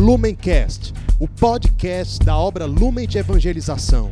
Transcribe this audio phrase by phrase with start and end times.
[0.00, 4.10] Lumencast, o podcast da obra Lumen de Evangelização.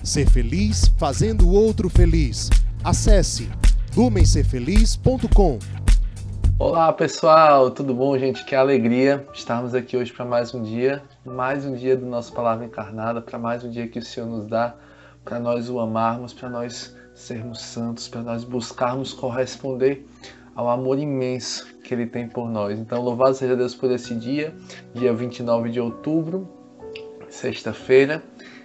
[0.00, 2.48] Ser feliz fazendo o outro feliz.
[2.84, 3.50] Acesse
[3.96, 5.58] lumencerfeliz.com.
[6.60, 8.44] Olá pessoal, tudo bom, gente?
[8.44, 12.64] Que alegria estarmos aqui hoje para mais um dia, mais um dia do nosso Palavra
[12.64, 14.76] Encarnada, para mais um dia que o Senhor nos dá,
[15.24, 20.06] para nós o amarmos, para nós sermos santos, para nós buscarmos corresponder
[20.56, 22.78] ao amor imenso que Ele tem por nós.
[22.78, 24.54] Então, louvado seja Deus por esse dia,
[24.94, 26.48] dia 29 de outubro,
[27.28, 28.22] sexta-feira,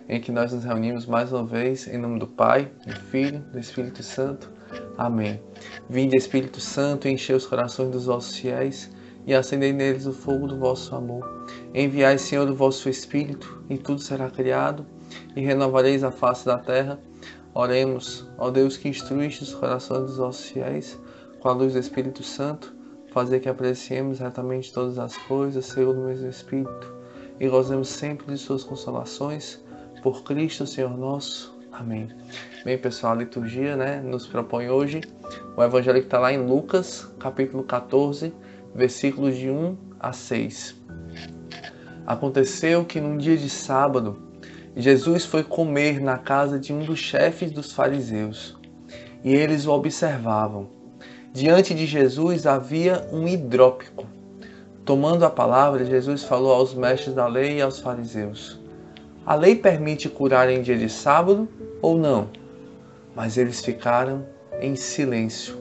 [0.08, 3.60] em que nós nos reunimos mais uma vez em nome do Pai, do Filho, do
[3.60, 4.50] Espírito Santo.
[4.98, 5.42] Amém.
[5.90, 8.90] Vinde, Espírito Santo, enchei os corações dos vossos fiéis
[9.26, 11.46] e acendei neles o fogo do vosso amor.
[11.74, 14.86] Enviai, Senhor, o vosso Espírito, e tudo será criado,
[15.36, 17.00] e renovareis a face da terra.
[17.54, 20.98] Oremos, ó Deus que instruíste os corações dos vossos fiéis,
[21.42, 22.72] com a luz do Espírito Santo,
[23.12, 26.94] fazer que apreciemos retamente todas as coisas, segundo o mesmo Espírito,
[27.40, 29.60] e gozemos sempre de suas consolações,
[30.04, 31.60] por Cristo, Senhor nosso.
[31.72, 32.10] Amém.
[32.64, 35.02] Bem, pessoal, a liturgia né, nos propõe hoje
[35.58, 38.32] o evangelho que está lá em Lucas, capítulo 14,
[38.76, 40.76] versículos de 1 a 6.
[42.06, 44.22] Aconteceu que num dia de sábado,
[44.76, 48.56] Jesus foi comer na casa de um dos chefes dos fariseus,
[49.24, 50.81] e eles o observavam.
[51.34, 54.06] Diante de Jesus havia um hidrópico.
[54.84, 58.60] Tomando a palavra, Jesus falou aos mestres da lei e aos fariseus:
[59.26, 61.48] A lei permite curar em dia de sábado
[61.82, 62.30] ou não?
[63.16, 64.26] Mas eles ficaram
[64.60, 65.58] em silêncio.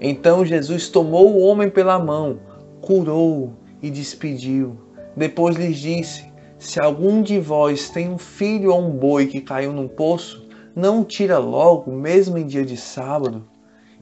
[0.00, 2.38] Então Jesus tomou o homem pela mão,
[2.80, 4.76] curou-o e despediu.
[5.16, 6.24] Depois lhes disse:
[6.60, 11.00] se algum de vós tem um filho ou um boi que caiu num poço, não
[11.00, 13.44] o tira logo, mesmo em dia de sábado?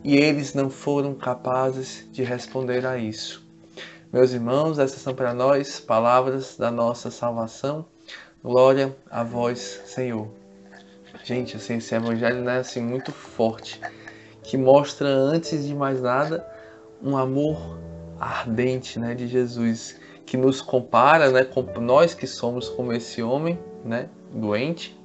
[0.03, 3.47] E eles não foram capazes de responder a isso.
[4.13, 7.85] Meus irmãos, essas são para nós palavras da nossa salvação.
[8.43, 10.29] Glória a vós, Senhor.
[11.23, 13.79] Gente, assim, esse evangelho é assim, muito forte,
[14.43, 16.47] que mostra, antes de mais nada,
[17.03, 17.79] um amor
[18.19, 23.59] ardente né, de Jesus, que nos compara, né, com nós que somos como esse homem,
[23.85, 24.99] né, doente,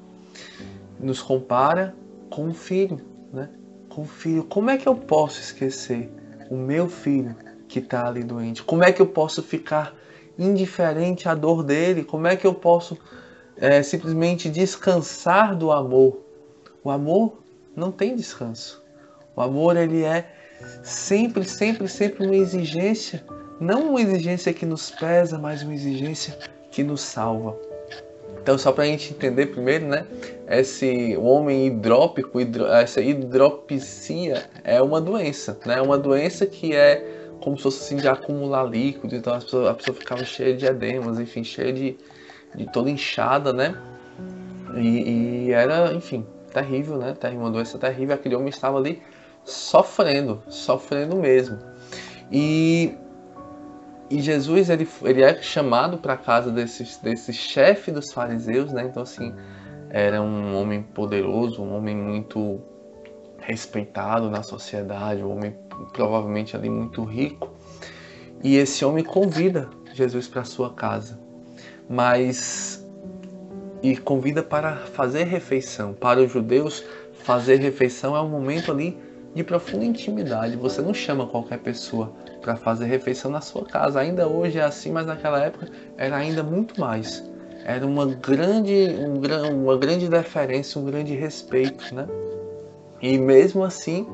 [0.99, 1.93] nos compara
[2.29, 2.99] com o filho,
[3.33, 3.49] né,
[3.95, 4.43] com o filho.
[4.43, 6.11] Como é que eu posso esquecer
[6.49, 7.33] o meu filho
[7.67, 8.61] que está ali doente?
[8.61, 9.95] Como é que eu posso ficar
[10.37, 12.03] indiferente à dor dele?
[12.03, 12.97] Como é que eu posso
[13.55, 16.19] é, simplesmente descansar do amor?
[16.83, 17.37] O amor
[17.73, 18.83] não tem descanso.
[19.33, 20.29] O amor ele é
[20.83, 23.25] sempre, sempre, sempre uma exigência
[23.59, 26.37] não uma exigência que nos pesa, mas uma exigência
[26.69, 27.57] que nos salva.
[28.45, 30.05] Então, só para a gente entender primeiro, né?
[30.47, 35.81] Esse homem hidrópico, hidro, essa hidropicia é uma doença, né?
[35.81, 37.03] Uma doença que é
[37.41, 40.63] como se fosse assim de acumular líquido, então a pessoa, a pessoa ficava cheia de
[40.63, 41.97] edemas, enfim, cheia de,
[42.53, 43.75] de toda inchada, né?
[44.75, 46.23] E, e era, enfim,
[46.53, 47.15] terrível, né?
[47.33, 48.13] Uma doença terrível.
[48.13, 49.01] Aquele homem estava ali
[49.43, 51.57] sofrendo, sofrendo mesmo.
[52.31, 52.93] E
[54.09, 58.83] e Jesus ele, ele é chamado para a casa desse, chefe dos fariseus, né?
[58.83, 59.33] Então assim
[59.89, 62.59] era um homem poderoso, um homem muito
[63.39, 65.55] respeitado na sociedade, um homem
[65.93, 67.53] provavelmente ali muito rico.
[68.43, 71.19] E esse homem convida Jesus para sua casa,
[71.89, 72.85] mas
[73.81, 75.93] e convida para fazer refeição.
[75.93, 76.83] Para os judeus,
[77.13, 78.97] fazer refeição é um momento ali
[79.35, 80.55] de profunda intimidade.
[80.55, 83.99] Você não chama qualquer pessoa para fazer refeição na sua casa.
[83.99, 87.29] Ainda hoje é assim, mas naquela época era ainda muito mais.
[87.65, 92.07] Era uma grande, um, uma grande deferência, um grande respeito, né?
[93.01, 94.07] E mesmo assim,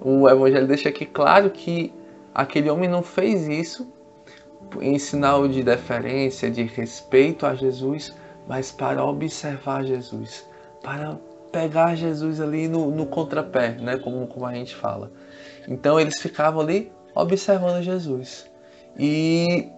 [0.00, 1.92] o Evangelho deixa aqui claro que
[2.32, 3.90] aquele homem não fez isso
[4.80, 8.14] em sinal de deferência, de respeito a Jesus,
[8.46, 10.46] mas para observar Jesus,
[10.82, 11.18] para
[11.52, 13.98] pegar Jesus ali no, no contrapé, né?
[13.98, 15.10] Como, como a gente fala.
[15.68, 18.50] Então eles ficavam ali observando Jesus.
[18.98, 19.68] E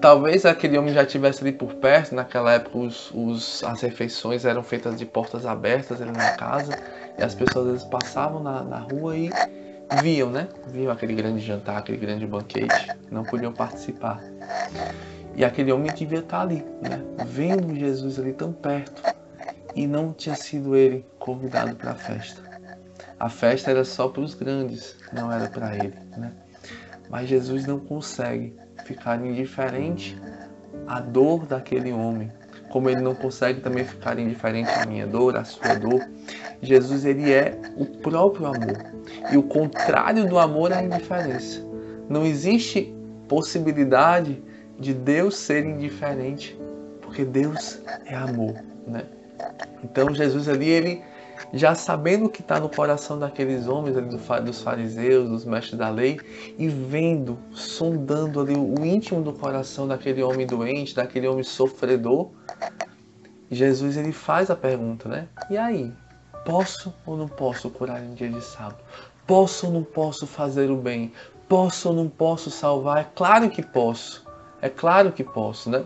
[0.00, 4.62] talvez aquele homem já estivesse ali por perto, naquela época os, os, as refeições eram
[4.62, 6.78] feitas de portas abertas ali na casa,
[7.18, 9.30] e as pessoas às vezes passavam na, na rua e
[10.02, 10.48] viam, né?
[10.68, 14.22] Viam aquele grande jantar, aquele grande banquete, não podiam participar.
[15.34, 17.02] E aquele homem devia estar ali, né?
[17.26, 19.02] Vendo Jesus ali tão perto,
[19.78, 22.42] e não tinha sido ele convidado para a festa.
[23.16, 26.32] A festa era só para os grandes, não era para ele, né?
[27.08, 30.20] Mas Jesus não consegue ficar indiferente
[30.84, 32.32] à dor daquele homem,
[32.70, 36.04] como ele não consegue também ficar indiferente à minha dor, à sua dor.
[36.60, 38.78] Jesus ele é o próprio amor.
[39.30, 41.64] E o contrário do amor é a indiferença.
[42.08, 42.92] Não existe
[43.28, 44.42] possibilidade
[44.76, 46.60] de Deus ser indiferente,
[47.00, 49.04] porque Deus é amor, né?
[49.82, 51.02] Então Jesus ali ele
[51.52, 55.88] já sabendo o que está no coração daqueles homens, ali, dos fariseus, dos mestres da
[55.88, 56.20] lei,
[56.58, 62.30] e vendo, sondando ali o íntimo do coração daquele homem doente, daquele homem sofredor,
[63.50, 65.28] Jesus ele faz a pergunta, né?
[65.48, 65.92] E aí,
[66.44, 68.82] posso ou não posso curar em dia de sábado?
[69.26, 71.12] Posso ou não posso fazer o bem?
[71.48, 72.98] Posso ou não posso salvar?
[72.98, 74.26] É claro que posso.
[74.60, 75.84] É claro que posso, né?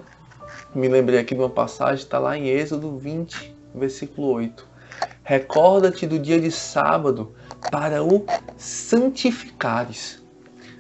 [0.75, 4.67] Me lembrei aqui de uma passagem, está lá em Êxodo 20, versículo 8.
[5.23, 7.33] Recorda-te do dia de sábado
[7.71, 8.25] para o
[8.57, 10.23] santificares.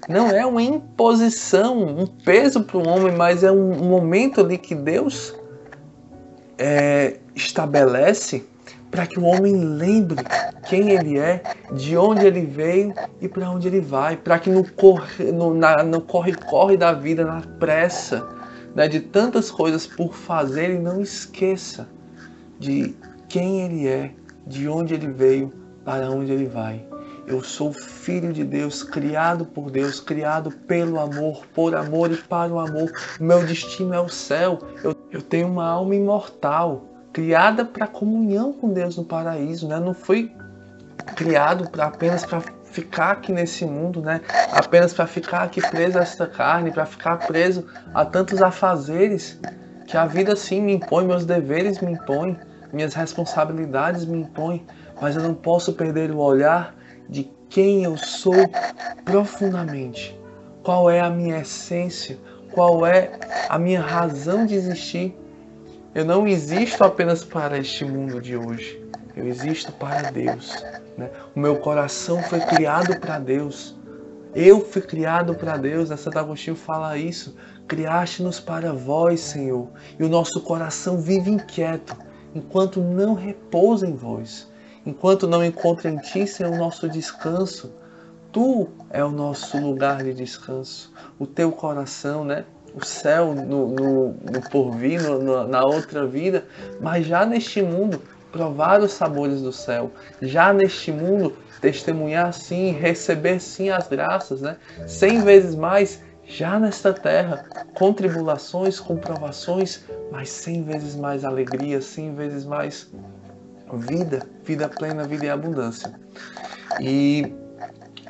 [0.09, 4.75] Não é uma imposição, um peso para o homem, mas é um momento ali que
[4.75, 5.35] Deus
[6.59, 8.45] é, estabelece
[8.91, 10.23] para que o homem lembre
[10.69, 11.43] quem ele é,
[11.73, 15.83] de onde ele veio e para onde ele vai, para que no corre, no, na,
[15.83, 18.29] no corre corre da vida, na pressa,
[18.75, 21.89] né, de tantas coisas por fazer, ele não esqueça
[22.59, 22.95] de
[23.29, 24.13] quem ele é,
[24.47, 25.53] de onde ele veio,
[25.85, 26.85] para onde ele vai.
[27.27, 32.53] Eu sou filho de Deus, criado por Deus, criado pelo amor, por amor e para
[32.53, 32.91] o amor.
[33.21, 34.59] Meu destino é o céu.
[34.83, 39.69] Eu, eu tenho uma alma imortal, criada para comunhão com Deus no paraíso.
[39.69, 39.79] Né?
[39.79, 40.33] Não fui
[41.15, 42.43] criado pra, apenas para
[42.73, 44.21] ficar aqui nesse mundo, né?
[44.51, 49.39] apenas para ficar aqui preso a esta carne, para ficar preso a tantos afazeres
[49.87, 52.37] que a vida sim me impõe, meus deveres me impõem
[52.73, 54.65] minhas responsabilidades me impõem,
[55.01, 56.75] mas eu não posso perder o olhar
[57.09, 58.51] de quem eu sou
[59.05, 60.19] profundamente.
[60.63, 62.19] Qual é a minha essência?
[62.53, 63.13] Qual é
[63.49, 65.15] a minha razão de existir?
[65.95, 68.82] Eu não existo apenas para este mundo de hoje.
[69.17, 70.53] Eu existo para Deus.
[70.97, 71.11] Né?
[71.35, 73.77] O meu coração foi criado para Deus.
[74.35, 75.91] Eu fui criado para Deus.
[75.91, 77.37] A Santo Agostinho fala isso.
[77.69, 79.69] Criaste-nos para vós, Senhor.
[79.99, 81.97] E o nosso coração vive inquieto
[82.35, 84.51] enquanto não repousa em vós,
[84.85, 87.73] enquanto não encontra em ti, Senhor, o nosso descanso.
[88.33, 92.45] Tu é o nosso lugar de descanso, o teu coração, né?
[92.75, 96.47] O céu no, no, no porvir, no, na outra vida,
[96.81, 98.01] mas já neste mundo,
[98.33, 104.57] provar os sabores do céu, já neste mundo, testemunhar sim, receber sim as graças, né?
[104.87, 107.45] Cem vezes mais já nesta terra,
[107.75, 112.91] com tribulações, com provações, mas cem vezes mais alegria, cem vezes mais
[113.75, 115.93] vida, vida plena, vida em abundância.
[116.81, 117.33] E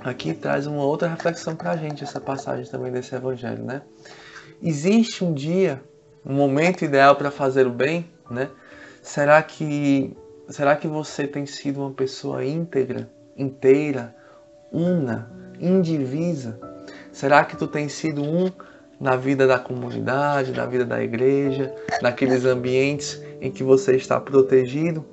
[0.04, 3.82] aqui traz uma outra reflexão para a gente, essa passagem também desse evangelho, né?
[4.62, 5.82] Existe um dia,
[6.25, 8.48] um momento ideal para fazer o bem, né?
[9.02, 10.16] Será que
[10.49, 14.14] será que você tem sido uma pessoa íntegra, inteira,
[14.70, 15.28] una,
[15.60, 16.58] indivisa?
[17.10, 18.50] Será que tu tem sido um
[19.00, 25.04] na vida da comunidade, na vida da igreja, naqueles ambientes em que você está protegido,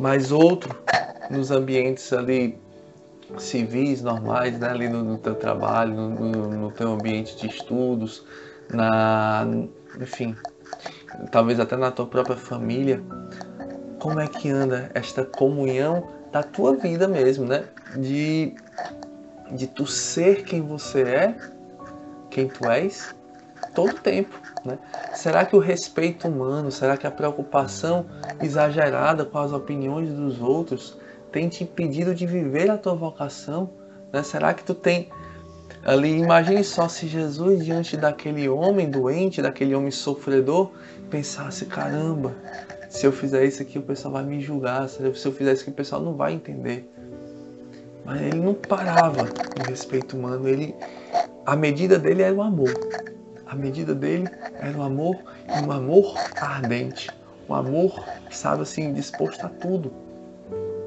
[0.00, 0.76] mas outro
[1.30, 2.58] nos ambientes ali
[3.38, 4.68] civis, normais, né?
[4.68, 8.26] ali no, no teu trabalho, no, no, no teu ambiente de estudos,
[8.68, 9.46] na,
[10.00, 10.36] enfim,
[11.30, 13.02] talvez até na tua própria família.
[13.98, 17.64] Como é que anda esta comunhão da tua vida mesmo, né?
[17.96, 18.54] De
[19.52, 21.36] de tu ser quem você é,
[22.30, 23.14] quem tu és,
[23.74, 24.40] todo tempo.
[24.64, 24.78] Né?
[25.14, 28.06] Será que o respeito humano, será que a preocupação
[28.40, 30.98] exagerada com as opiniões dos outros
[31.30, 33.70] tem te impedido de viver a tua vocação?
[34.12, 34.22] Né?
[34.22, 35.10] Será que tu tem
[35.84, 40.70] ali, imagine só se Jesus diante daquele homem doente, daquele homem sofredor,
[41.10, 42.34] pensasse, caramba,
[42.88, 45.70] se eu fizer isso aqui o pessoal vai me julgar, se eu fizer isso aqui
[45.70, 46.88] o pessoal não vai entender.
[48.04, 50.48] Mas ele não parava no respeito humano.
[50.48, 50.74] Ele,
[51.46, 52.72] a medida dele era o amor.
[53.46, 55.16] A medida dele era o amor
[55.48, 57.08] e um amor ardente.
[57.48, 59.92] Um amor, sabe assim, disposto a tudo.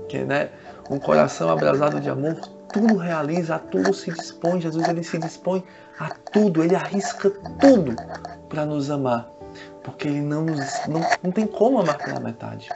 [0.09, 0.49] Que né,
[0.89, 2.37] um coração abrasado de amor,
[2.75, 4.59] tudo realiza, a tudo se dispõe.
[4.59, 5.63] Jesus ele se dispõe
[5.97, 7.95] a tudo, ele arrisca tudo
[8.49, 9.29] para nos amar.
[9.81, 12.69] Porque ele não, não, não tem como amar pela metade.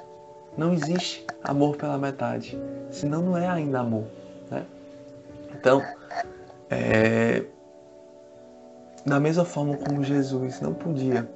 [0.58, 2.58] Não existe amor pela metade.
[2.89, 4.06] Senão não é ainda amor.
[4.50, 4.63] Né?
[5.53, 5.84] Então,
[6.70, 7.44] é,
[9.06, 11.29] da mesma forma como Jesus não podia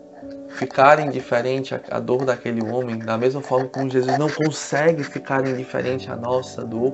[0.47, 6.09] ficar indiferente à dor daquele homem, da mesma forma como Jesus não consegue ficar indiferente
[6.09, 6.93] à nossa dor,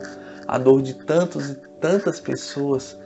[0.50, 2.98] à dor de tantos e tantas pessoas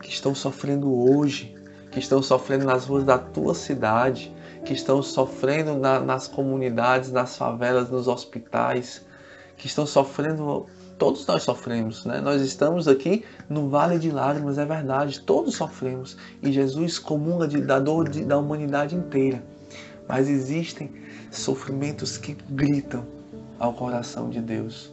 [0.00, 1.54] que estão sofrendo hoje,
[1.90, 4.32] que estão sofrendo nas ruas da tua cidade,
[4.64, 9.04] que estão sofrendo na, nas comunidades, nas favelas, nos hospitais,
[9.56, 10.66] que estão sofrendo
[10.98, 12.20] Todos nós sofremos, né?
[12.20, 16.16] Nós estamos aqui no vale de lágrimas, é verdade, todos sofremos.
[16.40, 19.42] E Jesus comunga de, da dor de, da humanidade inteira.
[20.08, 20.92] Mas existem
[21.28, 23.04] sofrimentos que gritam
[23.58, 24.92] ao coração de Deus.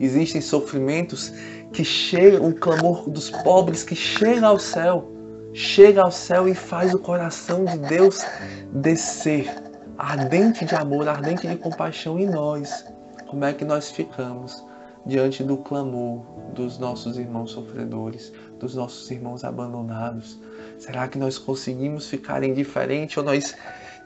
[0.00, 1.32] Existem sofrimentos
[1.72, 5.08] que chegam, o clamor dos pobres que chega ao céu,
[5.52, 8.24] chega ao céu e faz o coração de Deus
[8.72, 9.54] descer,
[9.98, 12.84] ardente de amor, ardente de compaixão em nós.
[13.28, 14.64] Como é que nós ficamos?
[15.04, 20.38] diante do clamor dos nossos irmãos sofredores, dos nossos irmãos abandonados?
[20.78, 23.54] Será que nós conseguimos ficar indiferente ou nós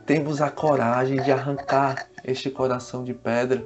[0.06, 3.64] temos a coragem de arrancar este coração de pedra,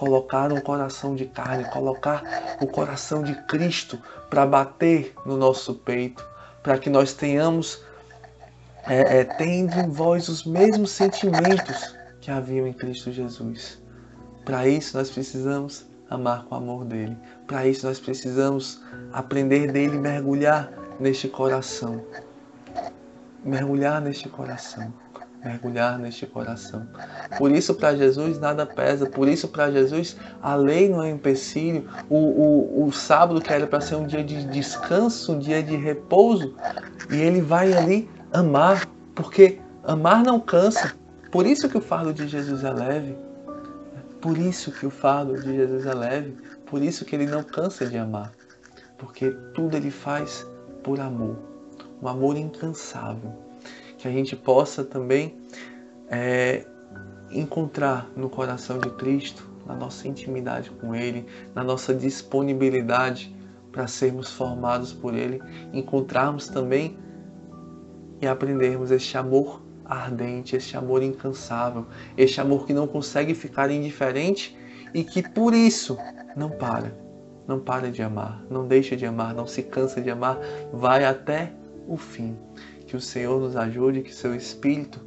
[0.00, 6.26] colocar um coração de carne, colocar o coração de Cristo para bater no nosso peito,
[6.62, 7.84] para que nós tenhamos,
[8.86, 13.78] é, é, tendo em vós os mesmos sentimentos que haviam em Cristo Jesus.
[14.42, 17.14] Para isso nós precisamos amar com o amor dele.
[17.46, 18.80] Para isso nós precisamos
[19.12, 22.02] aprender dele mergulhar neste coração.
[23.44, 24.90] Mergulhar neste coração.
[25.44, 26.86] Mergulhar neste coração.
[27.38, 29.06] Por isso, para Jesus, nada pesa.
[29.06, 31.88] Por isso, para Jesus, a lei não é empecilho.
[32.08, 35.76] O, o, o sábado, que era para ser um dia de descanso, um dia de
[35.76, 36.54] repouso,
[37.10, 40.94] e ele vai ali amar, porque amar não cansa.
[41.30, 43.16] Por isso que o fardo de Jesus é leve.
[44.20, 47.86] Por isso que o fardo de Jesus é leve, por isso que ele não cansa
[47.86, 48.30] de amar,
[48.98, 50.46] porque tudo ele faz
[50.84, 51.38] por amor,
[52.02, 53.32] um amor incansável,
[54.00, 55.36] que a gente possa também
[56.08, 56.64] é,
[57.30, 63.34] encontrar no coração de Cristo, na nossa intimidade com Ele, na nossa disponibilidade
[63.70, 65.40] para sermos formados por Ele,
[65.72, 66.98] encontrarmos também
[68.20, 74.56] e aprendermos este amor ardente, este amor incansável, este amor que não consegue ficar indiferente
[74.94, 75.96] e que por isso
[76.36, 76.96] não para,
[77.46, 80.38] não para de amar, não deixa de amar, não se cansa de amar,
[80.72, 81.52] vai até
[81.86, 82.36] o fim.
[82.90, 85.00] Que o Senhor nos ajude, que seu Espírito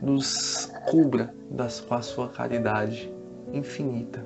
[0.00, 3.12] nos cubra das, com a sua caridade
[3.52, 4.24] infinita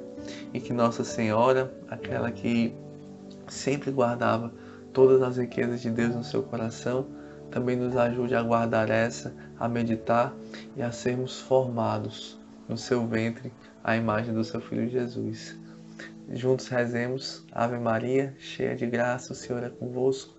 [0.55, 2.73] e que Nossa Senhora, aquela que
[3.49, 4.55] sempre guardava
[4.93, 7.05] todas as riquezas de Deus no seu coração,
[7.51, 10.33] também nos ajude a guardar essa, a meditar
[10.77, 12.39] e a sermos formados
[12.69, 13.53] no seu ventre
[13.83, 15.59] à imagem do seu Filho Jesus.
[16.31, 20.39] Juntos rezemos Ave Maria, cheia de graça, o Senhor é convosco.